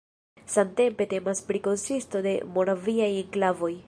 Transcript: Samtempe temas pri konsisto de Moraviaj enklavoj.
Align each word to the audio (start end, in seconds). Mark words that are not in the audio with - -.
Samtempe 0.53 1.05
temas 1.11 1.41
pri 1.49 1.61
konsisto 1.67 2.21
de 2.29 2.33
Moraviaj 2.57 3.13
enklavoj. 3.23 3.73